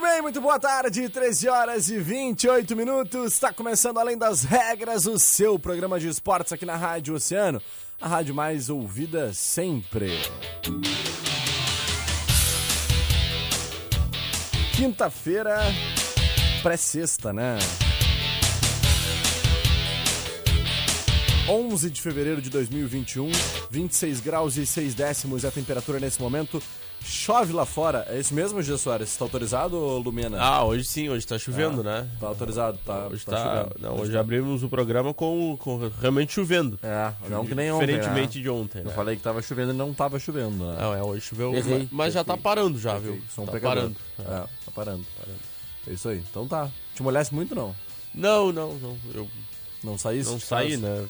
[0.00, 3.34] Muito bem, muito boa tarde, 13 horas e 28 minutos.
[3.34, 7.60] Está começando Além das Regras, o seu programa de esportes aqui na Rádio Oceano,
[8.00, 10.12] a rádio mais ouvida sempre.
[14.74, 15.58] Quinta-feira,
[16.62, 17.58] pré-sexta, né?
[21.46, 23.30] 11 de fevereiro de 2021,
[23.70, 26.62] 26 graus e 6 décimos é a temperatura nesse momento.
[27.02, 28.06] Chove lá fora.
[28.08, 29.08] É isso mesmo, Gê Soares?
[29.10, 30.38] Está autorizado, Lumena?
[30.40, 32.06] Ah, hoje sim, hoje tá chovendo, né?
[32.20, 33.08] Tá autorizado, tá.
[33.08, 33.42] Hoje tá tá.
[33.64, 33.74] chovendo.
[33.80, 36.78] não, hoje abrimos o programa com, com realmente chovendo.
[36.82, 37.86] É, não que nem ontem.
[37.86, 38.42] Diferentemente né?
[38.42, 38.92] de ontem, Eu né?
[38.92, 40.76] falei que tava chovendo e não tava chovendo, né?
[40.78, 41.54] Não, é, hoje choveu.
[41.54, 42.42] Errei, mas já tá errei.
[42.42, 43.20] parando já, viu?
[43.34, 43.76] Sou um tá pecador.
[43.76, 43.96] parando.
[44.18, 45.38] É, tá parando, parando.
[45.88, 46.22] É isso aí.
[46.30, 46.70] Então tá.
[46.94, 47.74] Te molhasse muito, não?
[48.14, 48.96] Não, não, não.
[49.14, 49.28] Eu
[49.82, 50.30] Não saísse?
[50.30, 51.06] não saí, né?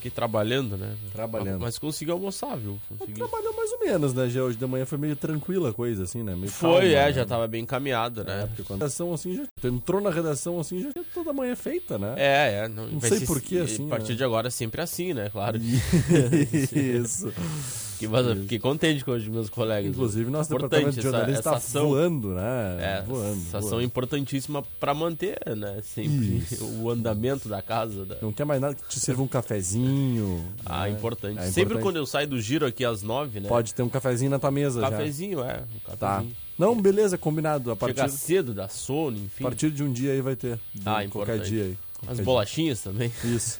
[0.00, 0.96] Fiquei trabalhando, né?
[1.12, 1.60] Trabalhando.
[1.60, 2.80] Mas consegui almoçar, viu?
[2.88, 3.12] Consegui.
[3.12, 4.40] Trabalhou mais ou menos, né, Gê?
[4.40, 6.34] Hoje de manhã foi meio tranquila a coisa, assim, né?
[6.34, 7.12] Meio Foi, calma, é, né?
[7.12, 8.46] já tava bem encaminhado, É, né?
[8.46, 9.42] porque quando a redação assim já.
[9.60, 12.14] Tu entrou na redação assim, já tinha toda manhã feita, né?
[12.16, 12.68] É, é.
[12.68, 14.16] Não, Não sei ser- por que assim, A partir né?
[14.16, 15.28] de agora é sempre assim, né?
[15.28, 15.58] Claro.
[16.72, 17.30] Isso.
[18.06, 19.90] Eu fiquei contente com os meus colegas.
[19.90, 21.88] Inclusive, nosso Importante departamento de jornalismo tá ação.
[21.88, 22.76] voando, né?
[22.98, 23.40] É, voando.
[23.48, 23.84] essa ação voando.
[23.84, 25.80] importantíssima pra manter, né?
[25.82, 26.64] Sempre Isso.
[26.80, 28.04] o andamento da casa.
[28.04, 28.16] Da...
[28.22, 30.44] Não quer mais nada que te sirva um cafezinho.
[30.64, 30.90] Ah, né?
[30.90, 31.38] importante.
[31.38, 31.82] É Sempre importante.
[31.82, 33.48] quando eu saio do giro aqui às nove, né?
[33.48, 34.90] Pode ter um cafezinho na tua mesa já.
[34.90, 35.62] Cafezinho, é.
[35.92, 36.16] Um Tá.
[36.16, 36.36] cafezinho.
[36.58, 37.70] Não, beleza, combinado.
[37.70, 39.44] A partir, Chegar cedo, dá sono, enfim.
[39.44, 40.58] a partir de um dia aí vai ter.
[40.84, 41.48] Ah, qualquer importante.
[41.48, 41.76] dia aí.
[42.08, 43.12] As bolachinhas também.
[43.24, 43.58] Isso.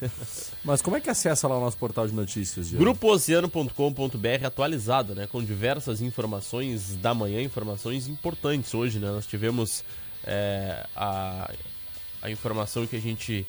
[0.65, 2.73] Mas como é que acessa lá o nosso portal de notícias?
[2.73, 5.27] GrupoOceano.com.br atualizado, né?
[5.27, 9.09] Com diversas informações da manhã, informações importantes hoje, né?
[9.11, 9.85] Nós tivemos
[10.25, 11.51] é, a,
[12.23, 13.47] a informação que a gente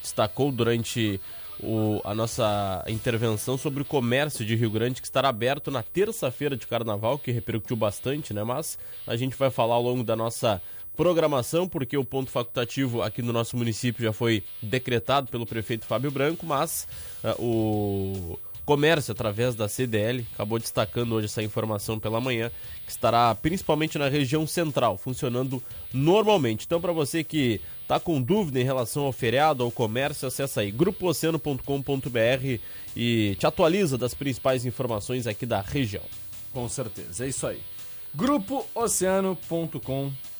[0.00, 1.20] destacou durante
[1.60, 6.56] o- a nossa intervenção sobre o comércio de Rio Grande, que estará aberto na terça-feira
[6.56, 8.42] de carnaval, que repercutiu bastante, né?
[8.42, 10.60] Mas a gente vai falar ao longo da nossa
[10.96, 16.10] programação, porque o ponto facultativo aqui no nosso município já foi decretado pelo prefeito Fábio
[16.10, 16.86] Branco, mas
[17.24, 22.50] ah, o comércio, através da CDL, acabou destacando hoje essa informação pela manhã,
[22.84, 26.64] que estará principalmente na região central, funcionando normalmente.
[26.66, 30.70] Então, para você que está com dúvida em relação ao feriado, ao comércio, acessa aí
[30.70, 32.60] grupooceano.com.br
[32.96, 36.04] e te atualiza das principais informações aqui da região.
[36.52, 37.60] Com certeza, é isso aí.
[38.14, 40.31] GrupoOceano.com.br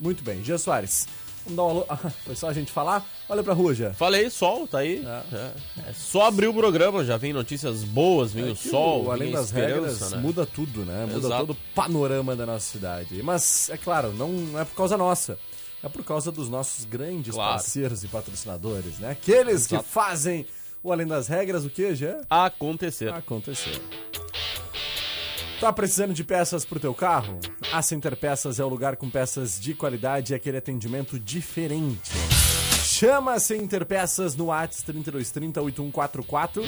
[0.00, 1.06] Muito bem, Gia Soares.
[1.44, 1.86] Vamos dar um alô.
[2.24, 3.04] Foi só a gente falar?
[3.28, 3.92] Olha pra rua, já.
[3.94, 5.04] Falei, sol, tá aí.
[5.32, 5.52] É,
[5.88, 9.50] é só abrir o programa, já vem notícias boas, vem o sol, É além das
[9.50, 10.18] regras, né?
[10.18, 11.06] muda tudo, né?
[11.06, 11.46] Muda Exato.
[11.46, 13.22] todo o panorama da nossa cidade.
[13.22, 15.38] Mas, é claro, não é por causa nossa.
[15.82, 17.52] É por causa dos nossos grandes Claro.
[17.54, 19.12] parceiros e patrocinadores, né?
[19.12, 19.88] Aqueles que Exato.
[19.88, 20.46] fazem
[20.82, 22.20] o Além das Regras, o que, já?
[22.28, 23.10] Acontecer.
[23.12, 23.80] Acontecer.
[25.60, 27.38] Tá precisando de peças pro teu carro?
[27.70, 32.12] A Center Peças é o lugar com peças de qualidade e aquele atendimento diferente.
[32.82, 36.62] Chama a Center Peças no WhatsApp 3230 8144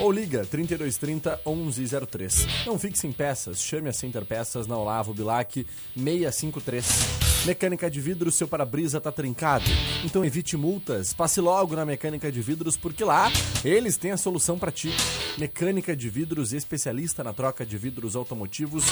[0.00, 2.46] ou liga 3230 1103.
[2.66, 5.64] Não fique sem peças, chame a Center Peças na Olavo Bilac
[5.94, 7.17] 653.
[7.44, 9.64] Mecânica de vidro, seu para-brisa tá trincado.
[10.04, 13.30] Então evite multas, passe logo na Mecânica de Vidros porque lá
[13.64, 14.92] eles têm a solução para ti.
[15.38, 18.84] Mecânica de Vidros, especialista na troca de vidros automotivos,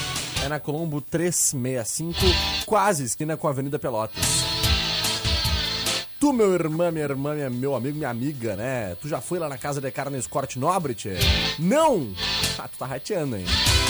[0.44, 2.18] é na Colombo 365,
[2.64, 4.24] quase esquina com a Avenida Pelotas.
[6.18, 8.96] Tu, meu irmão, minha irmã, minha, meu amigo, minha amiga, né?
[9.02, 11.16] Tu já foi lá na casa de carnes Corte Nobre, tchê?
[11.58, 12.14] Não!
[12.58, 13.44] Ah, tu tá rateando, hein?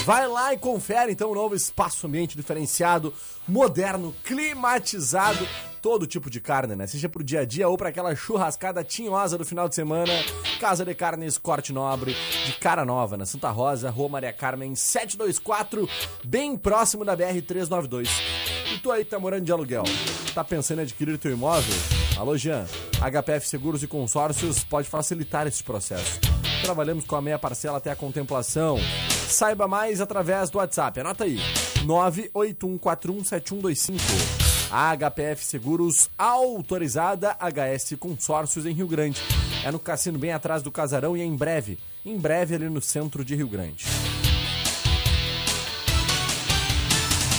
[0.05, 3.13] Vai lá e confere, então, o novo espaço ambiente diferenciado,
[3.47, 5.47] moderno, climatizado,
[5.83, 6.87] todo tipo de carne, né?
[6.87, 10.13] Seja pro dia a dia ou para aquela churrascada tinhosa do final de semana.
[10.61, 15.89] Casa de Carnes Corte Nobre, de cara nova, na Santa Rosa, Rua Maria Carmen 724,
[16.25, 18.09] bem próximo da BR 392.
[18.75, 19.85] E tu aí tá morando de aluguel,
[20.35, 21.75] tá pensando em adquirir teu imóvel?
[22.17, 22.67] Alô, Jean.
[23.01, 26.36] HPF Seguros e Consórcios pode facilitar esse processo.
[26.63, 28.79] Trabalhamos com a meia parcela até a contemplação.
[29.29, 31.01] Saiba mais através do WhatsApp.
[31.01, 31.39] Anota aí:
[31.85, 34.01] 981417125.
[34.71, 39.21] A HPF Seguros, autorizada HS Consórcios em Rio Grande.
[39.65, 42.83] É no cassino bem atrás do casarão e é em breve, em breve ali no
[42.83, 43.85] centro de Rio Grande.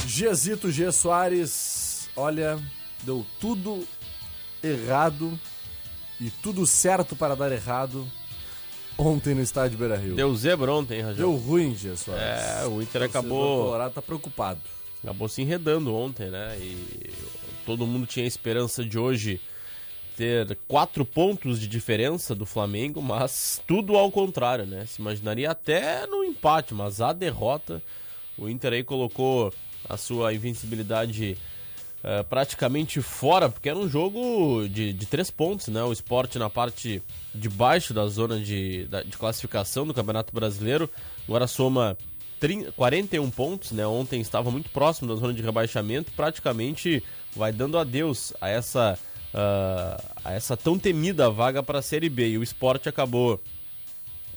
[0.05, 0.89] Giazito G.
[0.91, 2.57] Soares, olha,
[3.03, 3.85] deu tudo
[4.63, 5.39] errado
[6.19, 8.07] e tudo certo para dar errado
[8.97, 10.15] ontem no estádio Beira Rio.
[10.15, 11.15] Deu zebra ontem, Rajão.
[11.15, 11.75] Deu ruim.
[11.75, 12.63] Soares.
[12.63, 14.59] É, o Inter O acabou, Colorado tá preocupado.
[15.03, 16.57] acabou se enredando ontem, né?
[16.59, 17.11] E
[17.65, 19.39] todo mundo tinha esperança de hoje
[20.15, 24.85] ter quatro pontos de diferença do Flamengo, mas tudo ao contrário, né?
[24.87, 27.83] Se imaginaria até no empate, mas a derrota,
[28.37, 29.53] o Inter aí colocou
[29.87, 31.37] a sua invencibilidade
[32.03, 35.83] eh, praticamente fora, porque era um jogo de, de três pontos, né?
[35.83, 37.01] O esporte na parte
[37.33, 40.89] de baixo da zona de, de classificação do Campeonato Brasileiro,
[41.27, 41.97] agora soma
[42.39, 43.85] 30 41 pontos, né?
[43.85, 47.03] Ontem estava muito próximo da zona de rebaixamento, praticamente
[47.35, 48.97] vai dando adeus a essa,
[49.33, 52.29] ah, a essa tão temida vaga para a Série B.
[52.29, 53.39] E o esporte acabou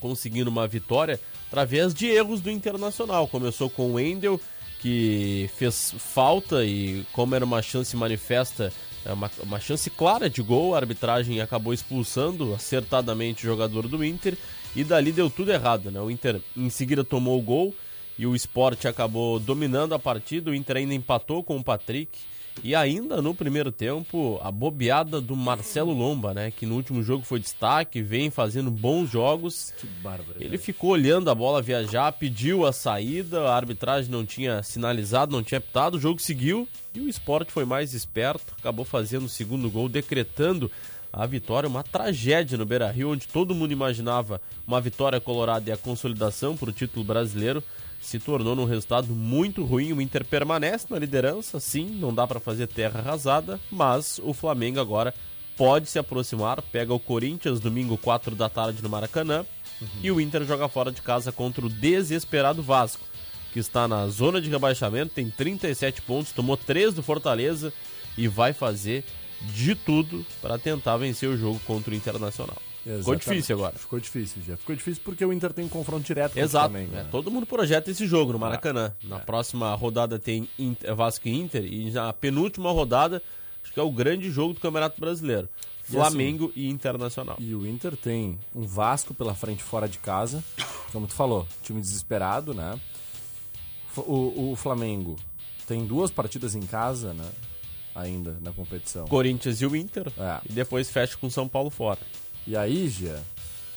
[0.00, 3.28] conseguindo uma vitória através de erros do Internacional.
[3.28, 4.40] Começou com o Wendel,
[4.81, 8.73] que fez falta e como era uma chance manifesta,
[9.05, 14.05] é uma, uma chance clara de gol, a arbitragem acabou expulsando acertadamente o jogador do
[14.05, 14.37] Inter
[14.75, 16.00] e dali deu tudo errado, né?
[16.00, 17.75] O Inter em seguida tomou o gol
[18.19, 22.19] e o Sport acabou dominando a partida, o Inter ainda empatou com o Patrick
[22.62, 26.50] e ainda no primeiro tempo, a bobeada do Marcelo Lomba, né?
[26.50, 29.73] Que no último jogo foi destaque, vem fazendo bons jogos.
[29.79, 30.37] Que bárbaro.
[30.38, 35.43] Ele ficou olhando a bola viajar, pediu a saída, a arbitragem não tinha sinalizado, não
[35.43, 39.70] tinha apitado, o jogo seguiu e o esporte foi mais esperto, acabou fazendo o segundo
[39.70, 40.70] gol, decretando
[41.12, 45.73] a vitória, uma tragédia no Beira Rio, onde todo mundo imaginava uma vitória colorada e
[45.73, 47.62] a consolidação para o título brasileiro.
[48.00, 49.93] Se tornou num resultado muito ruim.
[49.93, 54.81] O Inter permanece na liderança, sim, não dá para fazer terra arrasada, mas o Flamengo
[54.81, 55.14] agora
[55.56, 56.62] pode se aproximar.
[56.62, 59.44] Pega o Corinthians domingo 4 da tarde no Maracanã
[60.02, 63.05] e o Inter joga fora de casa contra o desesperado Vasco,
[63.52, 67.73] que está na zona de rebaixamento, tem 37 pontos, tomou 3 do Fortaleza
[68.17, 69.05] e vai fazer
[69.40, 72.56] de tudo para tentar vencer o jogo contra o Internacional.
[72.82, 73.20] Ficou Exatamente.
[73.28, 73.78] difícil agora.
[73.78, 74.56] Ficou difícil, já.
[74.56, 76.66] Ficou difícil porque o Inter tem um confronto direto com Exato.
[76.66, 76.94] o Flamengo.
[76.94, 77.08] é, né?
[77.10, 78.92] todo mundo projeta esse jogo no Maracanã.
[79.04, 83.22] Na próxima rodada tem Inter- Vasco e Inter e na penúltima rodada
[83.62, 85.46] acho que é o grande jogo do Campeonato Brasileiro.
[85.88, 87.36] E Flamengo e Internacional.
[87.38, 90.43] E o Inter tem um Vasco pela frente fora de casa,
[90.93, 92.81] como tu falou, time desesperado, né?
[93.96, 95.16] O, o Flamengo
[95.66, 97.28] tem duas partidas em casa, né?
[97.94, 99.06] Ainda na competição.
[99.06, 100.06] Corinthians e o Inter.
[100.19, 100.38] É.
[100.48, 101.98] E depois fecha com São Paulo fora.
[102.46, 103.20] E aí, Gia,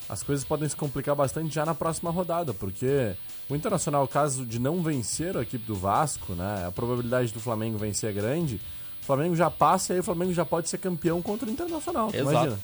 [0.08, 3.14] as coisas podem se complicar bastante já na próxima rodada, porque
[3.48, 6.64] o Internacional, caso de não vencer a equipe do Vasco, né?
[6.66, 8.60] A probabilidade do Flamengo vencer é grande.
[9.02, 12.08] O Flamengo já passa e aí o Flamengo já pode ser campeão contra o Internacional.
[12.08, 12.30] Exato.
[12.30, 12.58] Imagina,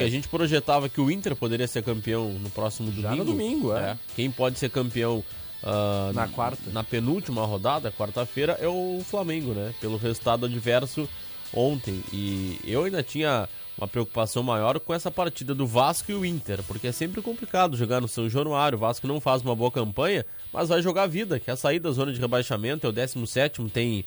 [0.00, 3.08] É, a gente projetava que o Inter poderia ser campeão no próximo domingo.
[3.08, 3.98] Já no domingo, é.
[4.16, 5.22] Quem pode ser campeão
[5.62, 6.70] ah, Na quarta.
[6.70, 9.74] Na penúltima rodada, quarta-feira, é o Flamengo, né?
[9.80, 11.08] Pelo resultado adverso
[11.52, 12.02] ontem.
[12.12, 16.62] E eu ainda tinha uma preocupação maior com essa partida do Vasco e o Inter,
[16.64, 18.76] porque é sempre complicado jogar no São Januário.
[18.76, 21.78] O Vasco não faz uma boa campanha, mas vai jogar a vida, que é sair
[21.78, 24.04] da zona de rebaixamento, é o 17 tem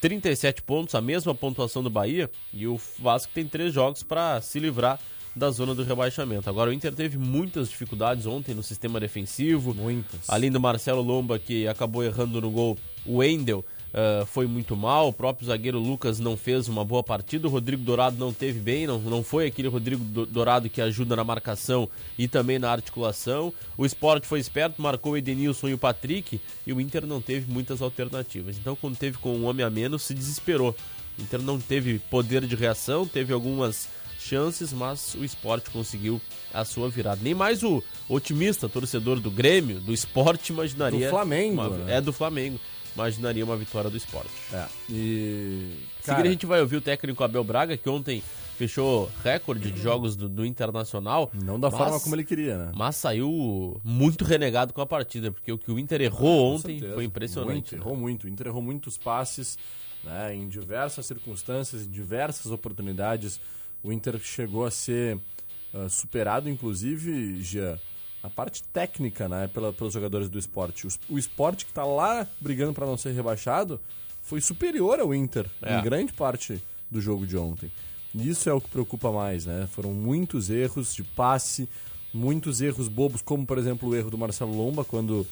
[0.00, 4.58] 37 pontos, a mesma pontuação do Bahia, e o Vasco tem três jogos para se
[4.58, 4.98] livrar
[5.34, 6.48] da zona do rebaixamento.
[6.48, 9.74] Agora o Inter teve muitas dificuldades ontem no sistema defensivo.
[9.74, 10.20] Muitas.
[10.28, 15.08] Além do Marcelo Lomba, que acabou errando no gol, o Wendel ah, foi muito mal.
[15.08, 17.46] O próprio zagueiro Lucas não fez uma boa partida.
[17.46, 21.16] O Rodrigo Dourado não teve bem, não, não foi aquele Rodrigo Do- Dourado que ajuda
[21.16, 23.52] na marcação e também na articulação.
[23.76, 27.50] O Sport foi esperto, marcou o Edenilson e o Patrick, e o Inter não teve
[27.50, 28.56] muitas alternativas.
[28.58, 30.74] Então, quando teve com um homem a menos, se desesperou.
[31.18, 33.88] O Inter não teve poder de reação, teve algumas
[34.20, 36.20] chances, mas o esporte conseguiu
[36.52, 37.20] a sua virada.
[37.22, 41.06] Nem mais o otimista torcedor do Grêmio, do esporte, imaginaria.
[41.06, 41.96] Do Flamengo, uma- né?
[41.96, 42.60] É do Flamengo.
[42.94, 44.30] imaginaria uma vitória do esporte.
[44.52, 45.74] É, e...
[46.02, 48.22] Seguida a gente vai ouvir o técnico Abel Braga, que ontem
[48.58, 51.30] fechou recorde de jogos do, do Internacional.
[51.32, 52.72] Não da mas, forma como ele queria, né?
[52.74, 56.94] Mas saiu muito renegado com a partida, porque o que o Inter errou ontem certeza.
[56.94, 57.52] foi impressionante.
[57.52, 57.80] Muito, né?
[57.80, 58.24] Errou muito.
[58.24, 59.56] O Inter errou muitos passes,
[60.04, 63.40] né, em diversas circunstâncias, em diversas oportunidades.
[63.82, 65.16] O Inter chegou a ser
[65.74, 67.78] uh, superado, inclusive, já
[68.22, 70.86] a parte técnica, né, pela, pelos jogadores do esporte.
[70.86, 73.80] O, o esporte que está lá brigando para não ser rebaixado
[74.22, 75.78] foi superior ao Inter é.
[75.78, 77.70] em grande parte do jogo de ontem.
[78.14, 79.68] Isso é o que preocupa mais, né?
[79.72, 81.68] Foram muitos erros de passe,
[82.12, 85.26] muitos erros bobos, como por exemplo o erro do Marcelo Lomba, quando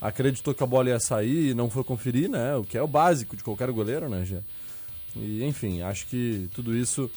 [0.00, 2.56] acreditou que a bola ia sair e não foi conferir, né?
[2.56, 4.38] O que é o básico de qualquer goleiro, né, Gê?
[5.14, 7.10] E enfim, acho que tudo isso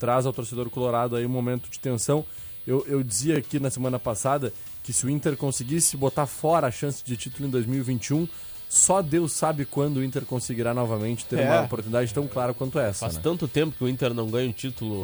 [0.00, 2.24] traz ao torcedor colorado aí um momento de tensão.
[2.66, 4.52] Eu, eu dizia aqui na semana passada
[4.82, 8.26] que se o Inter conseguisse botar fora a chance de título em 2021,
[8.68, 11.50] só Deus sabe quando o Inter conseguirá novamente ter é.
[11.50, 13.00] uma oportunidade tão clara quanto essa.
[13.00, 13.20] Faz né?
[13.22, 15.02] tanto tempo que o Inter não ganha um título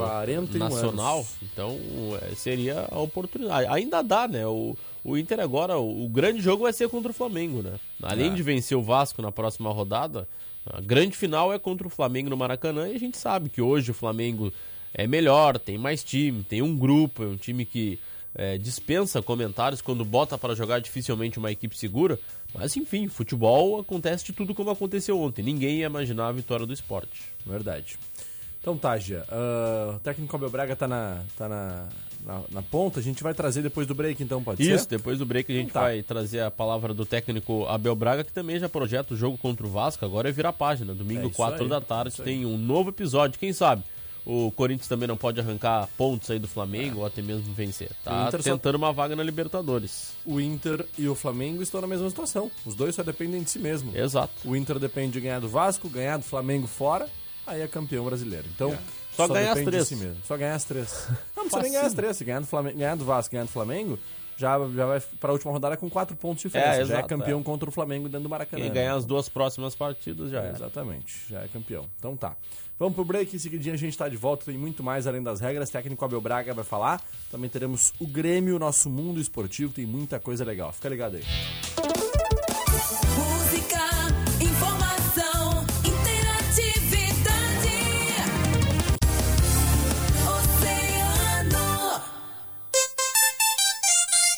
[0.57, 1.29] nacional, anos.
[1.43, 1.77] então
[2.23, 3.67] é, seria a oportunidade.
[3.69, 4.47] Ainda dá, né?
[4.47, 7.73] O, o Inter agora, o, o grande jogo vai ser contra o Flamengo, né?
[8.03, 8.35] Além é.
[8.35, 10.29] de vencer o Vasco na próxima rodada,
[10.65, 13.91] a grande final é contra o Flamengo no Maracanã e a gente sabe que hoje
[13.91, 14.53] o Flamengo
[14.93, 17.99] é melhor, tem mais time, tem um grupo, é um time que
[18.35, 22.19] é, dispensa comentários quando bota para jogar dificilmente uma equipe segura.
[22.55, 25.43] Mas enfim, futebol acontece de tudo como aconteceu ontem.
[25.43, 27.25] Ninguém ia imaginar a vitória do esporte.
[27.45, 27.99] Verdade.
[28.61, 29.23] Então tá, Gia.
[29.23, 31.89] Uh, o técnico Abel Braga tá, na, tá na,
[32.25, 32.99] na, na, ponta.
[32.99, 34.77] A gente vai trazer depois do break, então, pode Isso, ser?
[34.77, 35.89] Isso, depois do break a gente então, tá.
[35.89, 39.65] vai trazer a palavra do técnico Abel Braga, que também já projeta o jogo contra
[39.65, 40.05] o Vasco.
[40.05, 40.95] Agora é virar página.
[40.95, 43.39] Domingo, é 4 aí, da tarde, tem um novo episódio.
[43.39, 43.85] Quem sabe?
[44.27, 47.01] O Corinthians também não pode arrancar pontos aí do Flamengo é.
[47.01, 47.91] ou até mesmo vencer.
[48.03, 48.85] Tá tentando só...
[48.85, 50.15] uma vaga na Libertadores.
[50.25, 52.51] O Inter e o Flamengo estão na mesma situação.
[52.65, 53.97] Os dois só dependem de si mesmo.
[53.97, 54.33] Exato.
[54.45, 57.09] O Inter depende de ganhar do Vasco, ganhar do Flamengo fora,
[57.47, 58.49] aí é campeão brasileiro.
[58.53, 58.79] Então, é.
[59.15, 59.87] só, só ganhar as três.
[59.87, 60.17] Si mesmo.
[60.27, 61.09] Só ganhar as três.
[61.37, 62.17] Não, não precisa nem ganhar as três.
[62.17, 63.97] Se ganhar do, Flamengo, ganhar do Vasco, ganhar do Flamengo,
[64.37, 66.81] já, já vai para a última rodada com quatro pontos de diferença.
[66.81, 67.43] É, já é campeão é.
[67.43, 68.65] contra o Flamengo dentro do Maracanã.
[68.65, 70.51] E ganhar as duas próximas partidas já é.
[70.51, 71.87] Exatamente, já é campeão.
[71.99, 72.37] Então tá.
[72.79, 75.41] Vamos pro break, em seguidinho a gente está de volta, tem muito mais além das
[75.41, 75.71] regras.
[75.71, 77.03] Técnico Abel Braga vai falar.
[77.31, 80.73] Também teremos o Grêmio, nosso mundo esportivo, tem muita coisa legal.
[80.73, 81.25] Fica ligado aí.
[83.17, 84.16] Música,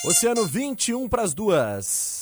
[0.08, 2.17] Oceano 21 para as duas.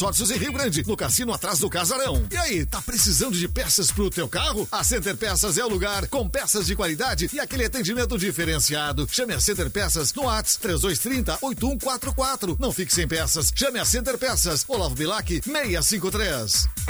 [0.00, 2.26] Consórcios em Rio Grande, no cassino atrás do Casarão.
[2.30, 4.66] E aí, tá precisando de peças pro teu carro?
[4.72, 9.06] A Center Peças é o lugar, com peças de qualidade e aquele atendimento diferenciado.
[9.12, 12.56] Chame a Center Peças no ATS 3230 8144.
[12.58, 13.52] Não fique sem peças.
[13.54, 16.89] Chame a Center Peças, Olavo Bilac 653.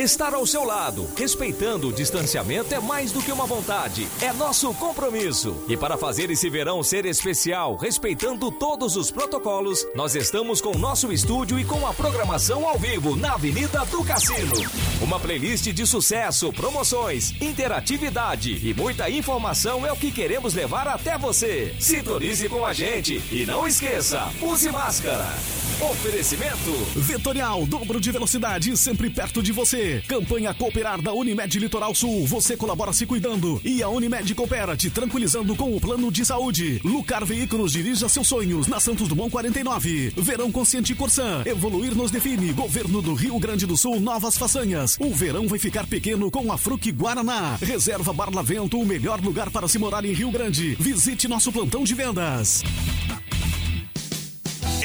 [0.00, 4.72] estar ao seu lado, respeitando o distanciamento é mais do que uma vontade, é nosso
[4.74, 5.62] compromisso.
[5.68, 11.12] E para fazer esse verão ser especial, respeitando todos os protocolos, nós estamos com nosso
[11.12, 14.54] estúdio e com a programação ao vivo na Avenida do Cassino.
[15.02, 21.18] Uma playlist de sucesso, promoções, interatividade e muita informação é o que queremos levar até
[21.18, 21.74] você.
[21.78, 25.59] Sintonize com a gente e não esqueça, use máscara.
[25.80, 26.72] Oferecimento.
[26.94, 30.02] Vetorial, dobro de velocidade, sempre perto de você.
[30.06, 32.26] Campanha Cooperar da Unimed Litoral Sul.
[32.26, 33.58] Você colabora se cuidando.
[33.64, 36.82] E a Unimed coopera te tranquilizando com o plano de saúde.
[36.84, 40.12] Lucar Veículos dirija seus sonhos na Santos Dumont 49.
[40.18, 41.44] Verão Consciente Corsan.
[41.46, 42.52] Evoluir nos define.
[42.52, 44.98] Governo do Rio Grande do Sul, novas façanhas.
[45.00, 47.56] O verão vai ficar pequeno com a Fruc Guaraná.
[47.56, 50.76] Reserva Barlavento, o melhor lugar para se morar em Rio Grande.
[50.78, 52.62] Visite nosso plantão de vendas.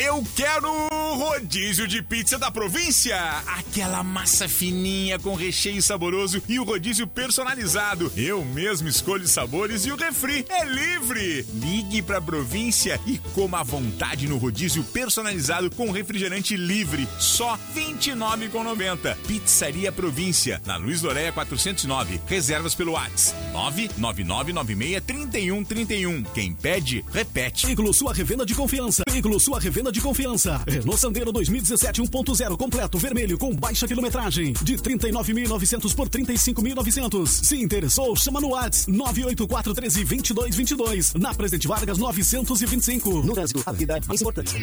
[0.05, 3.17] Eu quero rodízio de pizza da província.
[3.47, 8.11] Aquela massa fininha com recheio saboroso e o rodízio personalizado.
[8.15, 11.45] Eu mesmo escolho sabores e o refri é livre.
[11.53, 17.07] Ligue pra província e coma à vontade no rodízio personalizado com refrigerante livre.
[17.19, 19.15] Só R$ 29,90.
[19.27, 22.19] Pizzaria Província, na Luiz Loreia 409.
[22.27, 26.25] Reservas pelo WhatsApp 999963131.
[26.33, 27.65] Quem pede, repete.
[27.67, 29.03] Veículo sua revenda de confiança.
[29.09, 30.61] Veículo sua revenda de confiança.
[30.67, 37.27] Renault Sandero 2017 1.0 completo vermelho com baixa quilometragem de 39.900 por 35.900.
[37.27, 41.13] Se interessou, chama no WhatsApp 98413 2222.
[41.13, 43.21] Na Presidente Vargas 925.
[43.21, 44.55] No Brasil, a vida é mais importante.
[44.55, 44.59] A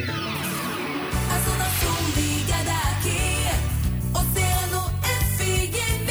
[1.45, 3.47] Zona Sul ligada aqui.
[4.19, 4.91] Oceano
[5.37, 6.11] FM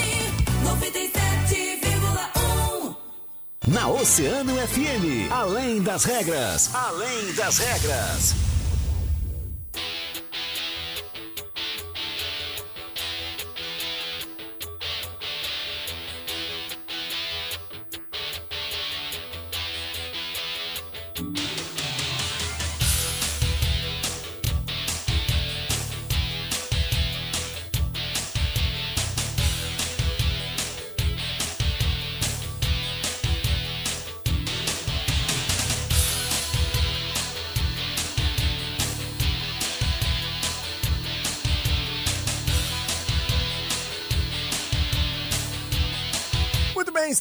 [3.68, 3.68] 97,1.
[3.68, 8.51] Na Oceano FM, além das regras, além das regras.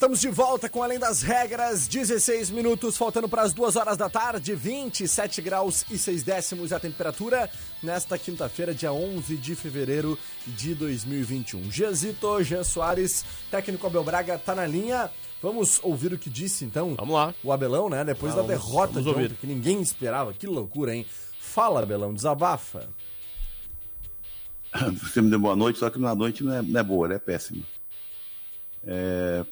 [0.00, 4.08] Estamos de volta com Além das Regras, 16 minutos, faltando para as 2 horas da
[4.08, 7.50] tarde, 27 graus e 6 décimos a temperatura,
[7.82, 11.70] nesta quinta-feira, dia 11 de fevereiro de 2021.
[11.70, 15.10] Gianzito, Jean Soares, técnico Abel Braga, tá na linha.
[15.42, 17.34] Vamos ouvir o que disse, então, Vamos lá.
[17.44, 18.02] o Abelão, né?
[18.02, 20.32] Depois da Vamos- derrota vamos de ontem, que ninguém esperava.
[20.32, 21.04] Que loucura, hein?
[21.38, 22.88] Fala, Abelão, desabafa.
[25.02, 27.16] Você me deu boa noite, só que na noite não é, não é boa, ela
[27.16, 27.62] é péssima.
[28.82, 29.44] É,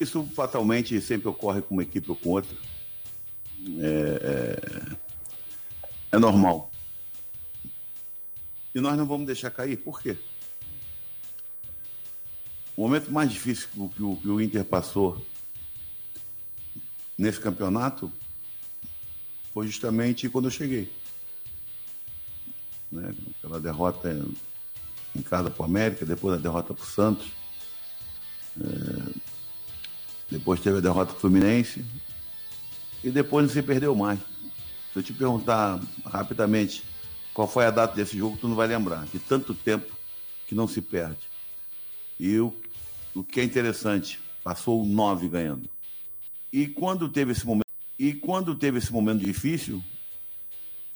[0.00, 2.56] Isso fatalmente sempre ocorre com uma equipe ou com outra.
[3.80, 4.96] É, é-
[6.12, 6.70] é normal.
[8.74, 9.76] E nós não vamos deixar cair.
[9.76, 10.16] Por quê?
[12.76, 15.24] O momento mais difícil que o- que o, que o Inter passou
[17.16, 18.12] nesse campeonato
[19.52, 20.88] foi justamente quando eu cheguei
[22.92, 23.12] né?
[23.38, 24.10] Aquela derrota
[25.14, 27.26] em casa para o América, depois a derrota para o Santos.
[28.58, 29.18] É,
[30.30, 31.84] depois teve a derrota para o Fluminense.
[33.02, 34.18] E depois não se perdeu mais.
[34.92, 36.84] Se eu te perguntar rapidamente
[37.32, 39.06] qual foi a data desse jogo, tu não vai lembrar.
[39.06, 39.96] De tanto tempo
[40.46, 41.20] que não se perde.
[42.18, 42.52] E o,
[43.14, 45.68] o que é interessante, passou nove ganhando.
[46.52, 47.66] E quando teve esse momento,
[47.98, 49.82] e quando teve esse momento difícil,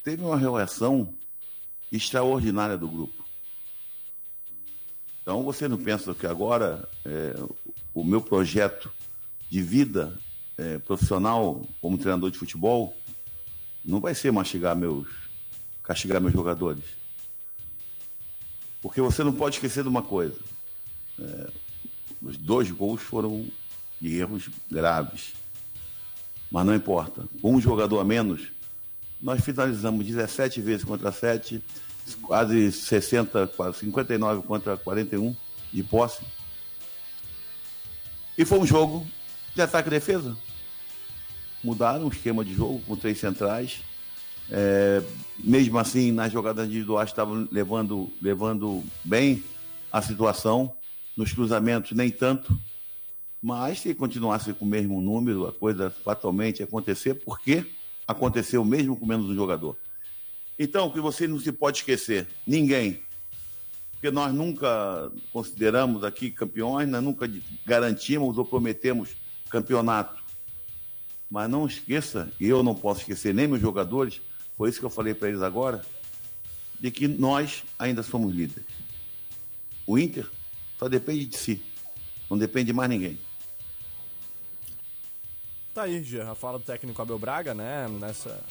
[0.02, 1.14] teve uma reação
[1.90, 3.22] extraordinária do grupo.
[5.20, 7.34] Então você não pensa que agora é,
[7.94, 8.90] o meu projeto
[9.52, 10.18] de vida
[10.56, 12.96] é, profissional como treinador de futebol
[13.84, 15.06] não vai ser mastigar meus,
[15.82, 16.82] castigar meus jogadores.
[18.80, 20.38] Porque você não pode esquecer de uma coisa.
[21.20, 21.50] é,
[22.22, 23.46] os dois gols foram
[24.00, 25.34] de erros graves.
[26.50, 27.28] Mas não importa.
[27.44, 28.48] Um jogador a menos,
[29.20, 31.62] nós finalizamos 17 vezes contra 7,
[32.22, 35.36] quase 60, quase 59 contra 41
[35.70, 36.22] de posse.
[38.38, 39.06] E foi um jogo
[39.54, 40.36] de ataque e defesa.
[41.62, 43.80] Mudaram o esquema de jogo com três centrais.
[44.50, 45.02] É,
[45.38, 49.42] mesmo assim, nas jogadas individuais estavam levando, levando bem
[49.90, 50.74] a situação.
[51.16, 52.58] Nos cruzamentos, nem tanto.
[53.40, 57.66] Mas se continuasse com o mesmo número, a coisa fatalmente ia acontecer, porque
[58.06, 59.76] aconteceu mesmo com menos um jogador.
[60.58, 63.02] Então, o que você não se pode esquecer, ninguém,
[63.92, 67.30] porque nós nunca consideramos aqui campeões, nós nunca
[67.66, 69.10] garantimos ou prometemos
[69.52, 70.20] campeonato.
[71.30, 74.20] Mas não esqueça, e eu não posso esquecer nem meus jogadores,
[74.56, 75.84] foi isso que eu falei para eles agora,
[76.80, 78.66] de que nós ainda somos líderes.
[79.86, 80.28] O Inter
[80.78, 81.62] só depende de si,
[82.28, 83.18] não depende de mais ninguém.
[85.74, 87.88] Tá aí, Jean, a fala do técnico Abel Braga, né?
[87.88, 88.42] Nessa.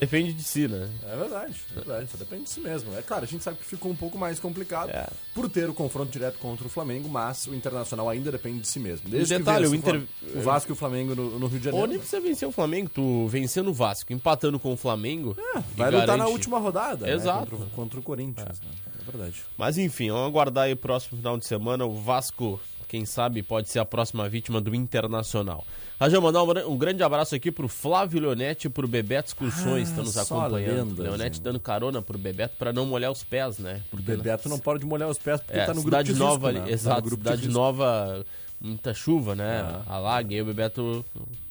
[0.00, 0.88] Depende de si, né?
[1.10, 2.10] É verdade, é verdade.
[2.10, 2.94] Só depende de si mesmo.
[2.96, 5.06] É claro, a gente sabe que ficou um pouco mais complicado É.
[5.34, 8.78] por ter o confronto direto contra o Flamengo, mas o Internacional ainda depende de si
[8.80, 9.08] mesmo.
[9.08, 10.02] Desde Um detalhe, o Inter-
[10.34, 11.86] o Vasco e o Flamengo no, no Rio de Janeiro.
[11.86, 15.36] nem precisa vencer o Flamengo, tu vencendo o Vasco, empatando com o Flamengo.
[15.56, 17.50] É, vai lutar na última rodada, né, Exato.
[17.50, 18.60] contra, o- contra o Corinthians.
[18.60, 18.66] né?
[19.06, 19.42] É verdade.
[19.58, 21.84] Mas enfim, vamos aguardar aí o próximo final de semana.
[21.84, 25.64] O Vasco, quem sabe, pode ser a próxima vítima do Internacional.
[26.00, 29.90] Rajão, mandar um, um grande abraço aqui pro Flávio Leonetti e pro Bebeto Excursões, Ah,
[29.90, 30.88] estão nos acompanhando.
[30.90, 31.42] lendas, Leonetti hein?
[31.44, 33.80] dando carona pro Bebeto pra não molhar os pés, né?
[33.92, 36.60] O Bebeto não pode molhar os pés porque É, tá no grupo de nova risco,
[36.62, 36.72] ali, né?
[36.74, 38.26] exato, Tá no grupo de cidade nova,
[38.60, 39.60] muita chuva, né?
[39.86, 39.94] Ah.
[39.94, 41.04] Alaga, e o Bebeto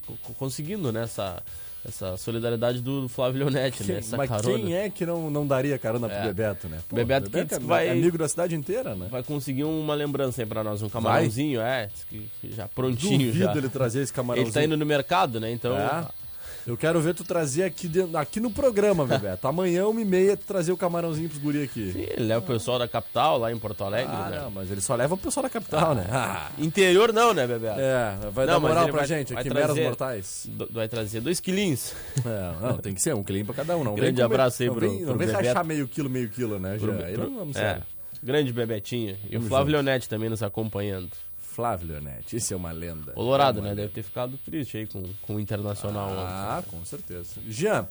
[0.06, 1.04] co- co- conseguindo, né?
[1.04, 1.42] Essa,
[1.86, 3.88] essa solidariedade do Flávio Leonetti, né?
[3.88, 4.58] Quem- Essa mas carona.
[4.60, 6.24] quem é que não, não daria carona pro É.
[6.28, 6.80] Bebeto, né?
[6.88, 9.08] Pô, Bebeto que é, vai- é amigo da cidade inteira, né?
[9.12, 13.18] Vai conseguir uma lembrança aí pra nós, um camarãozinho, é, diz que que já prontinho
[13.28, 13.56] Duvido já.
[13.56, 14.48] ele trazer esse camarãozinho.
[14.48, 15.52] Ele tá indo no mercado, né?
[15.52, 15.78] Então.
[15.78, 16.06] É.
[16.66, 19.46] Eu quero ver tu trazer aqui, dentro, aqui no programa, Bebeto.
[19.50, 21.92] Amanhã, uma e meia, tu trazer o camarãozinho pros guri aqui.
[21.92, 24.40] Sim, ele leva o pessoal da capital lá em Porto Alegre, Ah, né?
[24.40, 26.08] não, mas ele só leva o pessoal da capital, né?
[26.10, 27.80] Ah, Interior não, né, Bebeto?
[27.80, 30.46] é, vai Não, dar moral pra vai- gente vai aqui, meros trazer- mortais.
[30.50, 31.94] Do- Vai trazer dois quilinhos.
[32.26, 33.84] É, não, tem que ser um quilinho pra cada um.
[33.84, 36.60] Não Grande abraço aí não pro- vem, pro Não vem rachar meio quilo, meio quilo,
[36.60, 37.82] né, Pro- pro- não vamos é,
[38.24, 39.18] grande Bebetinho.
[39.30, 39.84] E o Flávio junto.
[39.86, 41.10] Leonetti também nos acompanhando.
[41.54, 43.12] Flávio Leonetti, esse é uma lenda.
[43.14, 43.70] Colorado, É uma né?
[43.70, 43.82] lenda.
[43.84, 46.10] Deve ter ficado triste aí com, com o Internacional.
[46.10, 46.24] ontem.
[46.26, 47.36] Ah, com certeza.
[47.48, 47.88] Jean,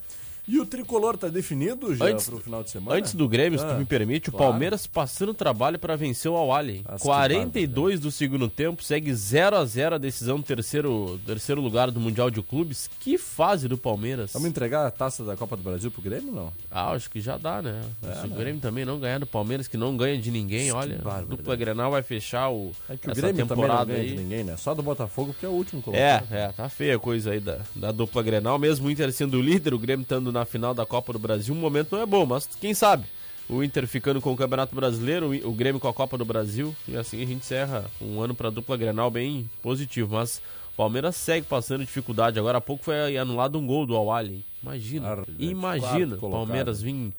[0.47, 2.97] e o tricolor tá definido já Antes- pro final de semana?
[2.99, 4.51] Antes do Grêmio, se Ah, tu me permite, o claro.
[4.53, 6.83] Palmeiras passando trabalho para vencer o Awali.
[6.85, 11.61] Nossa, que 42 do segundo tempo, segue 0 a 0 a decisão do terceiro, terceiro
[11.61, 12.89] lugar do Mundial de Clubes.
[13.01, 14.33] Que fase do Palmeiras.
[14.33, 16.53] Vamos entregar a taça da Copa do Brasil pro Grêmio, não?
[16.71, 17.81] Ah, acho que já dá, né?
[18.03, 18.37] É, Se o né?
[18.37, 20.97] Grêmio também não ganhar do Palmeiras, que não ganha de ninguém, Que olha.
[20.97, 21.31] barbaridade.
[21.37, 24.17] Dupla Grenal vai fechar o, É que o Grêmio também não temporada ganha de aí.
[24.19, 24.57] ninguém, né?
[24.57, 26.33] Só do Botafogo, porque é o último É, colocado.
[26.35, 28.59] é, tá feia a coisa aí da, da dupla Grenal.
[28.59, 31.55] Mesmo o Inter sendo o líder, o Grêmio estando na final da Copa do Brasil,
[31.55, 33.05] o momento não é bom, mas quem sabe?
[33.49, 36.97] O Inter ficando com o Campeonato Brasileiro, o Grêmio com a Copa do Brasil, e
[36.97, 40.15] assim a gente encerra um ano pra dupla Grenal bem positivo.
[40.15, 40.39] Mas
[40.73, 42.39] o Palmeiras segue passando dificuldade.
[42.39, 44.45] Agora há pouco foi anulado um gol do Awali.
[44.63, 45.45] Imagina, Barbaridade.
[45.45, 46.31] imagina o.
[46.31, 47.13] Palmeiras vir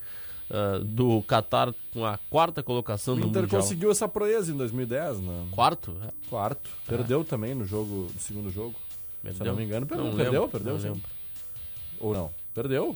[0.49, 3.61] ah, do Qatar com a quarta colocação O no Inter Mundial.
[3.61, 5.47] conseguiu essa proeza em 2010, né?
[5.51, 5.95] Quarto?
[6.07, 6.69] É, Quarto.
[6.87, 8.75] Perdeu também no jogo, no segundo jogo.
[9.23, 10.05] Se eu não me engano, perdeu.
[10.05, 10.87] Não perdeu, lembro, perdeu, não sim.
[10.89, 11.01] lembro.
[11.99, 12.31] Ou não?
[12.53, 12.95] Perdeu?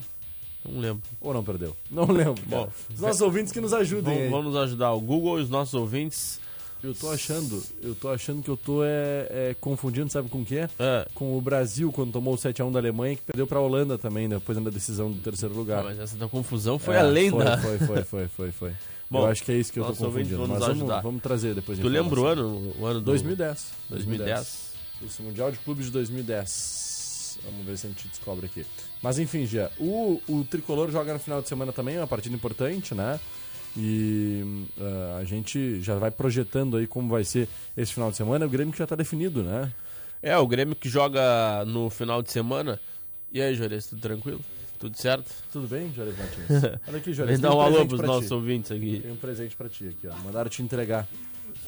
[0.64, 1.02] Não lembro.
[1.20, 1.76] Ou não perdeu?
[1.90, 2.42] Não lembro.
[2.46, 2.72] Bom, cara.
[2.92, 4.92] Os nossos ouvintes que nos ajudem Vamos, nos ajudar.
[4.92, 6.40] O Google e os nossos ouvintes.
[6.82, 10.44] Eu tô achando, eu tô achando que eu tô é, é, confundindo, sabe com o
[10.44, 10.70] que é?
[10.78, 14.28] É, Com o Brasil, quando tomou o 7x1 da Alemanha, que perdeu pra Holanda também,
[14.28, 15.82] né, depois da decisão do terceiro lugar.
[15.82, 17.58] mas essa da confusão foi É, além foi, da.
[17.58, 18.72] Foi, foi, foi, foi, foi.
[19.10, 20.46] Bom, eu acho que é isso que eu tô confundindo.
[20.46, 22.72] Mas vamos, vamos trazer depois Tu lembra o ano?
[22.78, 23.72] O ano do 2010.
[23.90, 24.68] 2010.
[25.02, 26.87] Isso, Mundial de Clubes de 2010.
[27.44, 28.64] Vamos ver se a gente descobre aqui.
[29.02, 29.70] Mas enfim, já.
[29.78, 33.18] O, o Tricolor joga no final de semana também, é uma partida importante, né?
[33.76, 38.46] E ah, a gente já vai projetando aí como vai ser esse final de semana.
[38.46, 39.72] O Grêmio que já tá definido, né?
[40.22, 42.80] É, o Grêmio que joga no final de semana.
[43.32, 44.40] E aí, Juarez, tudo tranquilo?
[44.78, 45.30] Tudo certo?
[45.52, 46.80] Tudo bem, Juarez Martins?
[46.88, 48.34] Olha aqui, dar tem um alô pros pra nossos ti.
[48.34, 49.00] ouvintes aqui.
[49.00, 50.16] Tem um presente pra ti aqui, ó.
[50.24, 51.06] Mandaram te entregar.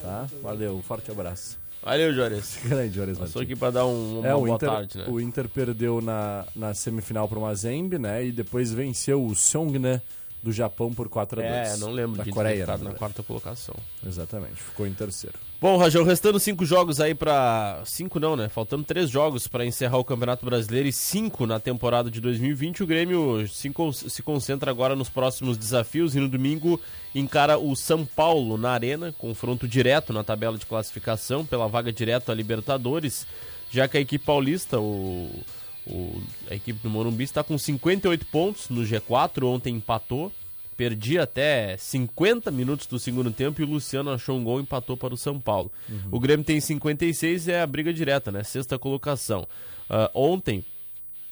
[0.01, 0.29] Tá?
[0.43, 1.59] Valeu, um forte abraço.
[1.83, 2.59] Valeu, Juarez.
[2.65, 5.05] Grande, Juarez Passou aqui pra dar um, uma É, o boa Inter, tarde, né?
[5.09, 8.25] o Inter perdeu na, na semifinal pro Mazembe, né?
[8.25, 10.03] E depois venceu o Seongna
[10.43, 12.99] do Japão por 4 a 2 É, não lembro da de Coreia, na na verdade.
[12.99, 13.75] quarta colocação.
[14.07, 15.39] Exatamente, ficou em terceiro.
[15.61, 17.83] Bom, Rajão, restando cinco jogos aí pra.
[17.85, 18.49] Cinco não, né?
[18.49, 22.83] Faltando três jogos pra encerrar o Campeonato Brasileiro e cinco na temporada de 2020.
[22.83, 26.81] O Grêmio se concentra agora nos próximos desafios e no domingo
[27.15, 32.33] encara o São Paulo na Arena, confronto direto na tabela de classificação pela vaga direta
[32.33, 33.27] à Libertadores,
[33.71, 35.31] já que a equipe paulista, o,
[35.87, 40.33] o- a equipe do Morumbi, está com 58 pontos no G4, ontem empatou.
[40.77, 44.97] Perdi até 50 minutos do segundo tempo e o Luciano achou um gol e empatou
[44.97, 45.71] para o São Paulo.
[46.11, 48.43] O Grêmio tem 56 e é a briga direta, né?
[48.43, 49.47] Sexta colocação.
[49.91, 50.65] Ah, ontem,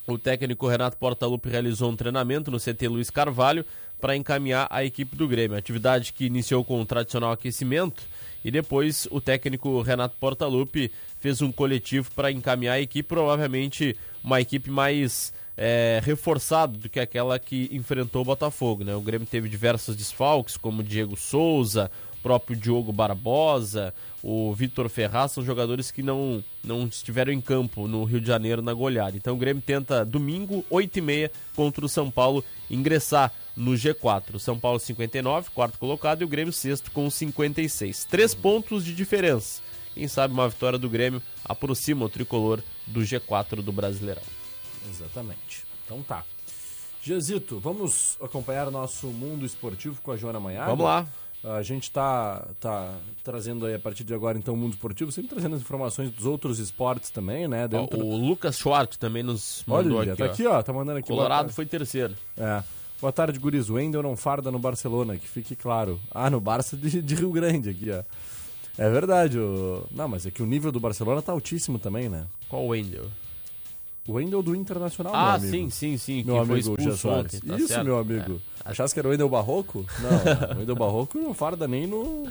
[0.07, 3.65] o técnico Renato Portaluppi realizou um treinamento no CT Luiz Carvalho
[3.99, 5.57] para encaminhar a equipe do Grêmio.
[5.57, 8.03] Atividade que iniciou com o tradicional aquecimento
[8.45, 14.41] e depois o técnico Renato Portaluppi fez um coletivo para encaminhar a equipe, provavelmente uma
[14.41, 18.85] equipe mais é, reforçada do que aquela que enfrentou o Botafogo.
[18.85, 18.95] Né?
[18.95, 21.91] O Grêmio teve diversos desfalques, como Diego Souza,
[22.23, 28.05] próprio Diogo Barbosa, o Vitor Ferraz, são jogadores que não, não estiveram em campo no
[28.05, 29.17] Rio de Janeiro na goleada.
[29.17, 34.35] Então o Grêmio tenta domingo, 8h30, contra o São Paulo, ingressar no G4.
[34.35, 38.05] O São Paulo 59, quarto colocado, e o Grêmio sexto com 56.
[38.05, 39.63] Três pontos de diferença.
[39.95, 44.23] Quem sabe uma vitória do Grêmio aproxima o tricolor do G4 do Brasileirão.
[44.89, 45.65] Exatamente.
[45.85, 46.25] Então tá.
[47.03, 50.65] Jezito, vamos acompanhar o nosso mundo esportivo com a Joana Manhã?
[50.67, 51.07] Vamos lá.
[51.43, 55.31] A gente tá, tá trazendo aí a partir de agora então o mundo esportivo, sempre
[55.31, 57.69] trazendo as informações dos outros esportes também, né?
[57.69, 58.05] Dentro...
[58.05, 60.23] O Lucas Schwartz também nos mandou Olha, aqui.
[60.23, 60.33] tá ó.
[60.33, 61.09] aqui, ó, tá mandando aqui.
[61.09, 62.15] Colorado foi terceiro.
[62.37, 62.63] É.
[63.01, 63.71] Boa tarde, Guris.
[63.71, 66.01] O Wendel não farda no Barcelona, que fique claro.
[66.11, 68.03] Ah, no Barça de, de Rio Grande aqui, ó.
[68.79, 69.39] É verdade.
[69.39, 69.85] O...
[69.91, 72.27] Não, mas é que o nível do Barcelona tá altíssimo também, né?
[72.49, 73.07] Qual o Wendel?
[74.07, 76.23] O Wendel do Internacional, meu Ah, sim, sim, sim.
[76.25, 77.35] Meu amigo expulso Soares.
[77.35, 77.85] ontem, tá Isso, certo.
[77.85, 78.41] meu amigo.
[78.65, 78.71] É.
[78.71, 79.85] Achasse que era o Wendel Barroco?
[80.01, 82.27] Não, o Wendel Barroco não farda nem no...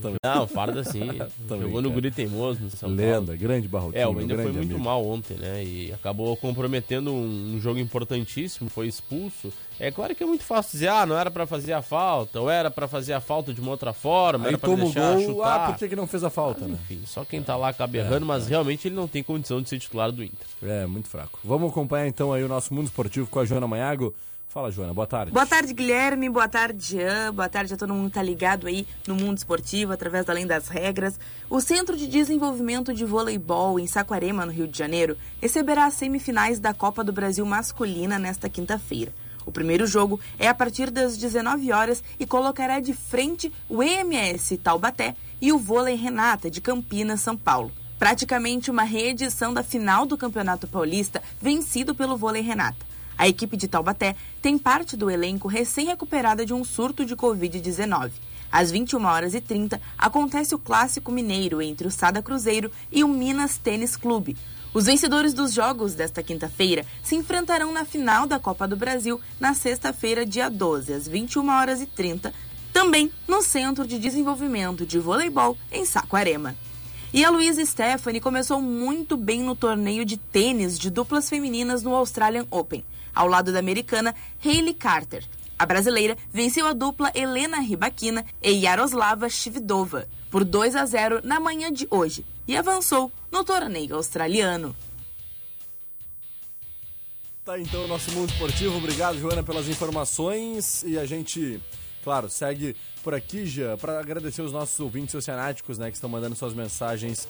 [0.00, 0.16] Também.
[0.22, 1.00] Não, Farda sim.
[1.48, 1.94] Também, Jogou no cara.
[1.94, 2.96] Guri Teimoso no São Paulo.
[2.96, 4.78] Lenda, grande Barroquinho, É, o Wendel foi muito amigo.
[4.84, 5.62] mal ontem, né?
[5.64, 9.52] E acabou comprometendo um, um jogo importantíssimo, foi expulso.
[9.80, 12.48] É claro que é muito fácil dizer, ah, não era pra fazer a falta, ou
[12.48, 15.14] era pra fazer a falta de uma outra forma, Aí era pra toma o deixar
[15.16, 15.60] gol, chutar.
[15.60, 16.78] ah, por que, que não fez a falta, né?
[16.84, 19.78] Enfim, só quem tá lá acaba errando, mas realmente ele não tem condição de ser
[19.80, 20.46] titular do Inter.
[20.62, 21.40] É, muito fraco.
[21.42, 24.14] Vamos acompanhar então aí o nosso mundo esportivo com a Joana Manhago.
[24.54, 25.32] Fala, Joana, boa tarde.
[25.32, 26.30] Boa tarde, Guilherme.
[26.30, 27.34] Boa tarde, Jean.
[27.34, 30.46] Boa tarde a todo mundo que tá ligado aí no mundo esportivo, através da Além
[30.46, 31.18] das Regras.
[31.50, 36.60] O Centro de Desenvolvimento de Voleibol em Saquarema, no Rio de Janeiro, receberá as semifinais
[36.60, 39.12] da Copa do Brasil Masculina nesta quinta-feira.
[39.44, 44.56] O primeiro jogo é a partir das 19 horas e colocará de frente o EMS
[44.62, 47.72] Taubaté e o Vôlei Renata de Campinas, São Paulo.
[47.98, 52.93] Praticamente uma reedição da final do Campeonato Paulista, vencido pelo Vôlei Renata.
[53.16, 58.10] A equipe de Taubaté tem parte do elenco recém-recuperada de um surto de Covid-19.
[58.50, 63.08] Às 21 horas e 30 acontece o clássico mineiro entre o Sada Cruzeiro e o
[63.08, 64.36] Minas Tênis Clube.
[64.72, 69.54] Os vencedores dos jogos desta quinta-feira se enfrentarão na final da Copa do Brasil na
[69.54, 72.34] sexta-feira, dia 12, às 21 horas e 30,
[72.72, 76.56] também no Centro de Desenvolvimento de Voleibol em Saquarema.
[77.12, 81.94] E a Luísa Stephanie começou muito bem no torneio de tênis de duplas femininas no
[81.94, 85.24] Australian Open, ao lado da americana Hayley Carter.
[85.58, 91.38] A brasileira venceu a dupla Helena Ribaquina e Yaroslava Shvidova por 2 a 0 na
[91.38, 94.74] manhã de hoje e avançou no torneio australiano.
[97.44, 98.78] Tá então o nosso mundo esportivo.
[98.78, 100.82] Obrigado, Joana, pelas informações.
[100.82, 101.60] E a gente,
[102.04, 106.34] claro, segue por aqui, já, para agradecer os nossos ouvintes oceanáticos, né, que estão mandando
[106.36, 107.26] suas mensagens.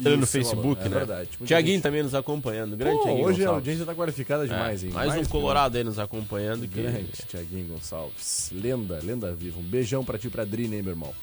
[0.00, 0.78] E no o seu Facebook, valor.
[0.80, 0.86] né?
[0.86, 1.28] É verdade.
[1.38, 2.76] Muita Tiaguinho gente- também nos acompanhando.
[2.76, 3.54] Grande Pô, Tiaguinho hoje a Gonçalves.
[3.68, 4.92] audiência tá qualificada demais, É, hein?
[4.92, 6.62] mais um que Colorado aí nos acompanhando.
[6.68, 6.82] Que...
[6.82, 8.50] Grande Tiaguinho Gonçalves.
[8.52, 9.58] Lenda, lenda viva.
[9.58, 11.14] Um beijão pra ti e pra Drina, hein, meu irmão.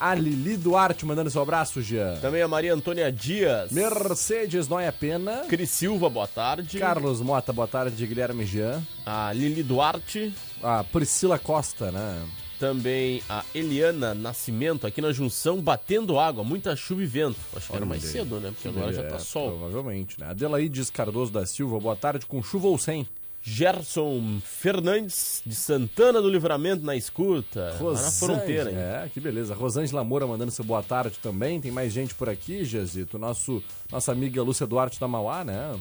[0.00, 2.16] A Lili Duarte mandando seu abraço, Jean.
[2.22, 3.70] Também a Maria Antônia Dias.
[3.70, 5.44] Mercedes Noia Pena.
[5.46, 6.78] Cris Silva, boa tarde.
[6.78, 8.06] Carlos Mota, boa tarde.
[8.06, 8.82] Guilherme Jean.
[9.04, 10.32] A Lili Duarte.
[10.62, 12.26] A Priscila Costa, né?
[12.58, 17.36] Também a Eliana Nascimento, aqui na junção, batendo água, muita chuva e vento.
[17.54, 18.10] Acho que era Olha mais aí.
[18.10, 18.52] cedo, né?
[18.54, 19.50] Porque agora já tá sol.
[19.50, 20.28] Provavelmente, né?
[20.30, 23.06] Adelaídes Cardoso da Silva, boa tarde, com chuva ou sem?
[23.42, 27.74] Gerson Fernandes de Santana do Livramento na escuta.
[27.80, 28.76] Lá na fronteira, hein?
[28.76, 29.54] É, que beleza.
[29.54, 31.60] Rosângela Moura mandando seu boa tarde também.
[31.60, 33.18] Tem mais gente por aqui, Jezito.
[33.18, 35.78] Nosso, nossa amiga Lúcia Duarte da Mauá, né?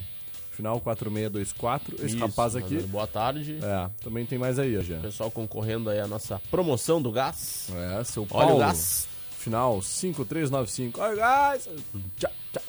[0.51, 1.95] Final 4624.
[1.95, 2.75] Esse Isso, rapaz aqui.
[2.75, 3.59] mandando Boa tarde.
[3.61, 5.01] É, também tem mais aí, Jean.
[5.01, 7.67] Pessoal concorrendo aí à nossa promoção do gás.
[7.99, 8.55] É, seu Olha Paulo.
[8.55, 9.07] o gás.
[9.37, 10.99] Final 5395.
[11.01, 11.69] Olha o gás.
[12.17, 12.61] Tchá, tchá,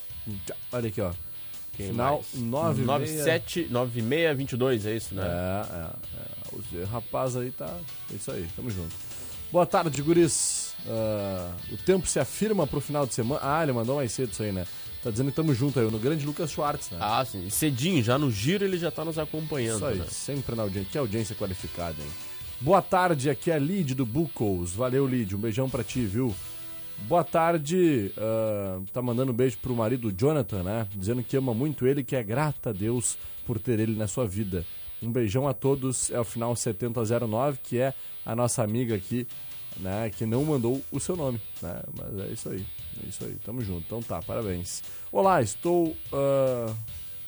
[0.47, 0.55] tchá.
[0.73, 1.13] Olha aqui, ó.
[1.81, 2.35] Quem Final mais?
[2.35, 2.87] 96.
[2.87, 5.23] 97 9622, é isso, né?
[5.27, 6.83] É, é, é.
[6.83, 7.73] O rapaz aí tá.
[8.13, 8.95] É isso aí, tamo junto.
[9.51, 10.75] Boa tarde, guris.
[10.87, 13.41] Ah, o tempo se afirma pro final de semana.
[13.43, 14.67] Ah, ele mandou mais cedo isso aí, né?
[15.03, 16.99] Tá dizendo que tamo junto aí, no grande Lucas Schwartz, né?
[17.01, 17.49] Ah, sim.
[17.49, 19.77] Cedinho, já no giro ele já tá nos acompanhando.
[19.77, 20.07] Isso aí, né?
[20.11, 20.91] sempre na audiência.
[20.93, 22.11] Que audiência qualificada, hein?
[22.61, 24.73] Boa tarde, aqui é a Lid do Bucos.
[24.73, 25.35] Valeu, Lid.
[25.35, 26.35] Um beijão pra ti, viu?
[27.09, 28.13] Boa tarde.
[28.17, 30.87] ah, tá mandando um beijo pro marido Jonathan, né?
[30.95, 34.27] Dizendo que ama muito ele que é grata a Deus por ter ele na sua
[34.27, 34.65] vida.
[35.03, 36.11] Um beijão a todos.
[36.11, 39.27] É o final 7009, que é a nossa amiga aqui,
[39.79, 40.11] né?
[40.11, 41.83] Que não mandou o seu nome, né?
[41.97, 42.65] Mas é isso aí.
[43.05, 43.35] É isso aí.
[43.45, 43.83] Tamo junto.
[43.87, 44.83] Então tá, parabéns.
[45.11, 45.97] Olá, estou.
[46.13, 46.73] ah,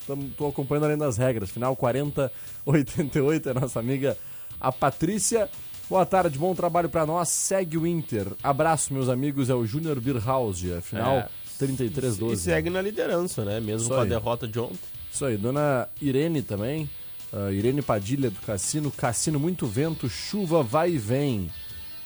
[0.02, 1.50] Estou acompanhando além das regras.
[1.50, 4.18] Final 4088 é nossa amiga
[4.60, 5.48] a Patrícia.
[5.92, 7.28] Boa tarde, bom trabalho pra nós.
[7.28, 8.28] Segue o Inter.
[8.42, 9.50] Abraço, meus amigos.
[9.50, 10.80] É o Júnior Birhauser.
[10.80, 11.28] Final É.
[11.58, 12.32] 3312.
[12.32, 13.60] E segue na liderança, né?
[13.60, 14.08] Mesmo Isso com a aí.
[14.08, 14.78] derrota de ontem.
[15.12, 16.88] Isso aí, dona Irene também.
[17.30, 18.90] ah, Irene Padilha do Cassino.
[18.90, 21.50] Cassino, muito vento, chuva, vai e vem.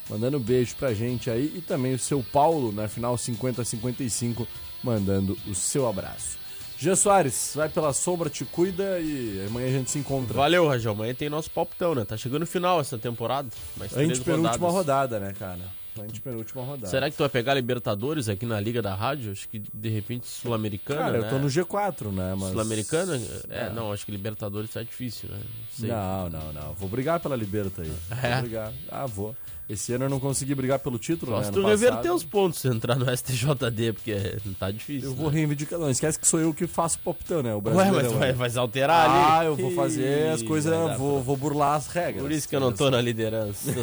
[0.09, 1.53] Mandando um beijo pra gente aí.
[1.55, 4.45] E também o seu Paulo, na final 5055,
[4.83, 6.37] mandando o seu abraço.
[6.79, 10.33] Gia Soares, vai pela sombra, te cuida e amanhã a gente se encontra.
[10.35, 10.93] Valeu, Rajão.
[10.93, 12.05] Amanhã tem nosso palpitão, né?
[12.05, 13.49] Tá chegando o final essa temporada.
[13.77, 15.59] Mais Antepenúltima rodada, né, cara?
[15.99, 16.87] Antepenúltima rodada.
[16.87, 19.31] Será que tu vai pegar Libertadores aqui na Liga da Rádio?
[19.31, 21.25] Acho que de repente Sul-Americana, Cara, né?
[21.25, 22.35] eu tô no G4, né?
[22.37, 22.51] Mas...
[22.51, 23.21] Sul-Americana?
[23.49, 25.39] É, não, acho que Libertadores tá difícil, né?
[25.71, 25.89] Sei.
[25.89, 26.73] Não, não, não.
[26.75, 27.91] Vou brigar pela Liberta aí.
[28.21, 28.33] É?
[28.33, 28.73] Vou brigar.
[28.89, 29.35] Ah, vou.
[29.69, 31.43] Esse ano eu não consegui brigar pelo título, Só né?
[31.45, 32.15] se tu reverter passado.
[32.15, 35.09] os pontos e entrar no STJD, porque tá difícil.
[35.09, 35.21] Eu né?
[35.21, 35.77] vou reivindicar.
[35.77, 37.53] Não, esquece que sou eu que faço palpitão, né?
[37.53, 39.25] O Ué, mas vai, vai alterar ali.
[39.29, 42.21] Ah, eu vou fazer as coisas, vou, pra- vou burlar as regras.
[42.23, 43.69] Por isso que eu não tô na liderança.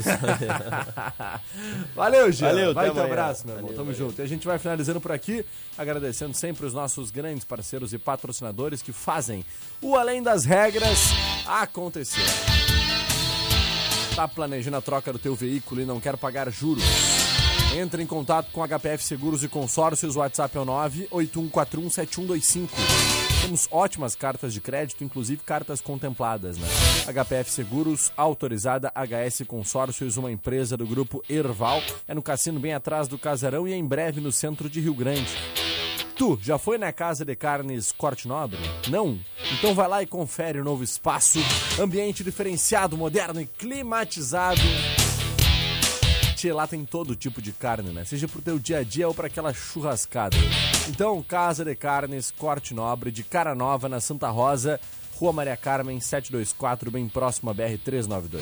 [1.95, 2.49] Valeu, Jean.
[2.49, 3.13] Valeu, vai até amanhã.
[3.13, 3.71] abraço, meu irmão.
[3.71, 4.09] Valeu, Tamo valeu.
[4.09, 4.21] junto.
[4.21, 5.45] E a gente vai finalizando por aqui,
[5.77, 9.45] agradecendo sempre os nossos grandes parceiros e patrocinadores que fazem
[9.83, 11.11] o Além das Regras
[11.47, 12.23] acontecer.
[14.15, 16.85] Tá planejando a troca do teu veículo e não quer pagar juros?
[17.77, 22.69] Entre em contato com HPF Seguros e Consórcios, o WhatsApp é o 981417125.
[23.43, 26.69] Temos ótimas cartas de crédito, inclusive cartas contempladas, né?
[27.13, 31.83] HPF Seguros, autorizada HS Consórcios, uma empresa do grupo Erval.
[32.07, 35.37] É no cassino bem atrás do Casarão e em breve no centro de Rio Grande.
[36.17, 38.59] Tu, já foi na Casa de Carnes Corte Nobre?
[38.89, 39.19] Não?
[39.53, 41.41] Então vai lá e confere o novo espaço,
[41.81, 44.61] ambiente diferenciado, moderno e climatizado.
[46.37, 48.05] Tchê, lá tem todo tipo de carne, né?
[48.05, 50.37] Seja pro teu dia a dia ou para aquela churrascada.
[50.89, 54.79] Então, Casa de Carnes Corte Nobre, de Cara Nova, na Santa Rosa,
[55.17, 58.41] Rua Maria Carmen, 724, bem próximo à BR-392.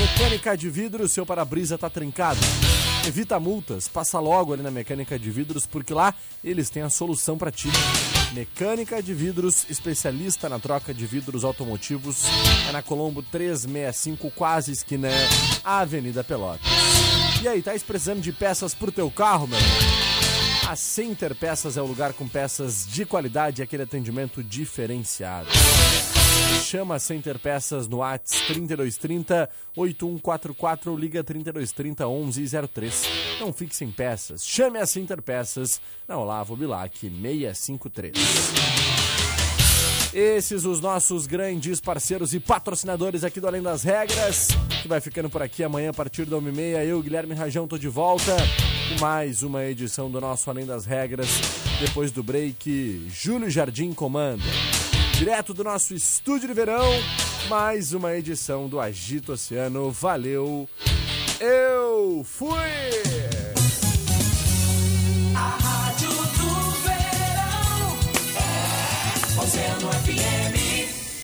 [0.00, 2.40] Mecânica de vidro, seu para-brisa tá trincado.
[3.06, 7.38] Evita multas, passa logo ali na Mecânica de Vidros, porque lá eles têm a solução
[7.38, 7.68] para ti.
[8.32, 12.24] Mecânica de Vidros, especialista na troca de vidros automotivos,
[12.68, 15.08] é na Colombo 365, quase esquina
[15.64, 16.66] Avenida Pelotas.
[17.42, 19.58] E aí, tá precisando de peças pro teu carro, meu?
[20.68, 25.48] A Center Peças é o lugar com peças de qualidade e aquele atendimento diferenciado.
[26.68, 33.04] Chama a Center Peças no Whats 3230 8144 ou liga 3230 1103.
[33.40, 34.46] Não fique sem peças.
[34.46, 38.14] Chame a Center Peças na Olavo Bilac 653.
[40.12, 44.48] Esses os nossos grandes parceiros e patrocinadores aqui do Além das Regras,
[44.82, 46.84] que vai ficando por aqui amanhã a partir da 1h30.
[46.84, 48.36] Eu, Guilherme Rajão, tô de volta
[48.90, 51.30] com mais uma edição do nosso Além das Regras.
[51.80, 54.44] Depois do break, Júlio Jardim comanda.
[55.18, 56.88] Direto do nosso estúdio de verão,
[57.48, 59.90] mais uma edição do Agito Oceano.
[59.90, 60.68] Valeu,
[61.40, 63.27] eu fui!